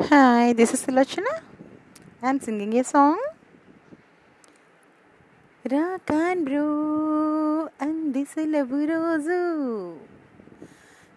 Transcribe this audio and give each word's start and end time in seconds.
Hi, 0.00 0.52
this 0.52 0.72
is 0.74 0.82
Sulochana. 0.82 1.40
I'm 2.22 2.38
singing 2.38 2.78
a 2.78 2.84
song. 2.84 3.18
Rock on 5.64 6.42
bro 6.44 6.66
అంది 7.84 8.22
సులభు 8.32 8.78
రోజు 8.90 9.38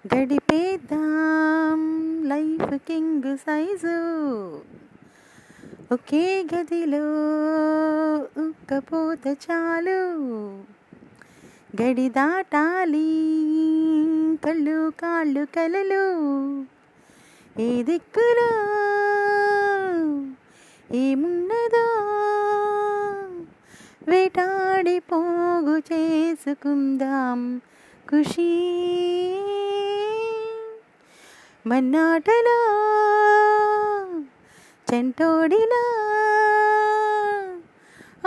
గడిపేద్దాం 0.06 1.82
life 2.32 2.74
king 2.88 3.30
size 3.44 3.96
ఒకే 5.96 6.26
గదిలో 6.52 7.06
ఉక్కపోత 8.46 9.26
చాలు 9.46 10.00
గడి 11.82 12.08
దాటాలి 12.18 13.08
కళ్ళు 14.46 14.80
కాళ్ళు 15.04 15.46
కలలు 15.58 16.04
ఏ 17.60 17.84
దిక్కులో 17.84 18.50
ఏమున్నదో 20.98 21.86
వేటాడి 24.08 25.00
పోగు 25.00 25.78
చేసుకుందాం 25.94 27.62
ఖుషి. 28.10 28.54
మన్నాటలో 31.68 32.60
చెంటోడిలా 34.94 35.84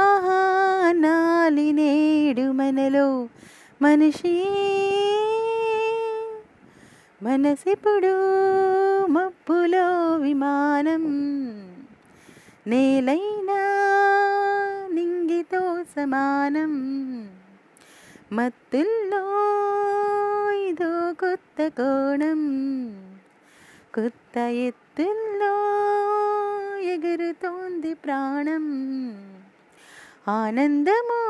ఆహా 0.02 0.92
నాలి 0.92 1.72
నేడు 1.72 2.52
మనలో 2.52 3.28
మనిషి. 3.82 4.44
మనసిప్పుడు 7.23 8.13
మబ్బులో 9.11 9.85
విమానం 10.17 11.03
నేలైనా 12.67 13.59
నింగితో 14.93 15.61
సమానం 15.95 16.73
మత్తుల్లో 18.33 19.23
ఇదో 20.63 20.91
కొత్త 21.19 21.67
కోణం 21.77 22.41
కొత్త 23.95 24.35
ఎత్తుల్లో 24.67 25.53
ఎగురుతోంది 26.93 27.93
ప్రాణం 27.93 28.65
ఆనందమో 30.35 31.21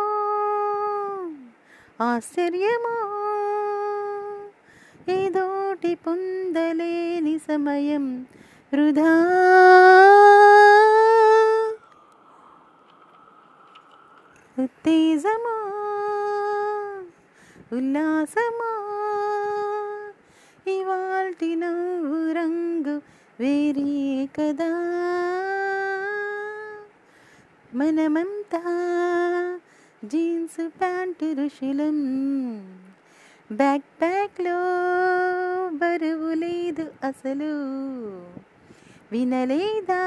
ఆశ్చర్యమో 2.03 2.95
ఏదోటి 5.73 5.91
పొందలేని 6.03 7.33
సమయం 7.45 8.05
వృధా 8.71 9.11
ఉత్తేజమా 14.57 15.55
ఉల్లాసమా 17.77 18.71
ఇవాల్టి 20.67 21.52
నవ్వు 21.55 22.19
రంగు 22.38 22.95
వేరే 23.39 23.93
కదా 24.38 24.71
మనమంతా 27.73 28.63
జీన్స్ 30.03 30.61
ప్యాంటు 30.77 31.29
ఋషులం 31.39 31.97
బ్యాక్ 33.49 33.88
ప్యాక్లో 34.02 34.59
బరువు 35.68 36.34
లేదు 36.34 36.86
అసలు. 37.04 37.52
వినలేదా 39.12 40.02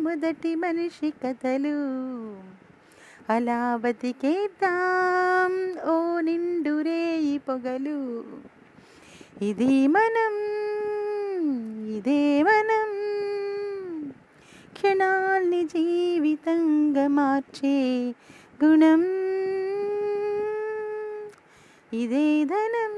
మొదటి 0.00 0.54
మనిషి 0.54 1.10
కథలు? 1.10 1.76
అలా 3.32 3.76
బతికేద్దాం 3.76 5.74
ఓ 5.90 6.20
నిండు 6.20 6.80
రేయి 6.80 7.38
పొగలు. 7.38 8.24
ఇది 9.42 9.86
మనం 9.86 10.38
ఇదే 11.96 12.42
మనం. 12.42 13.02
క్షణాల్ని 14.72 15.64
జీవితంగా 15.64 17.08
మార్చే 17.08 18.14
గుణం. 18.64 19.02
ఇదే 21.92 22.44
ధనం 22.44 22.91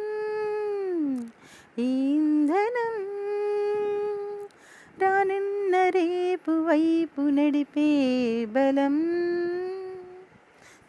ఇంధనం 1.84 2.95
రానున్న 5.01 5.75
రేపు 5.90 6.51
వైపు 6.62 7.22
నడిపే 7.29 7.90
బలం 8.50 8.95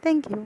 థ్యాంక్ 0.03 0.29
యూ 0.33 0.41